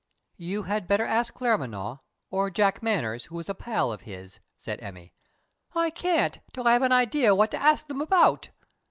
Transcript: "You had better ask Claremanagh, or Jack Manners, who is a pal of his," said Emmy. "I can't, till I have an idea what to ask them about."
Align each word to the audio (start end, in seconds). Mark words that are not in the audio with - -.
"You 0.37 0.63
had 0.63 0.87
better 0.87 1.05
ask 1.05 1.35
Claremanagh, 1.35 1.99
or 2.31 2.49
Jack 2.49 2.81
Manners, 2.81 3.25
who 3.25 3.37
is 3.37 3.47
a 3.49 3.53
pal 3.53 3.91
of 3.91 4.01
his," 4.01 4.39
said 4.57 4.81
Emmy. 4.81 5.13
"I 5.75 5.91
can't, 5.91 6.39
till 6.53 6.67
I 6.67 6.73
have 6.73 6.81
an 6.81 6.91
idea 6.91 7.35
what 7.35 7.51
to 7.51 7.61
ask 7.61 7.85
them 7.87 8.01
about." 8.01 8.49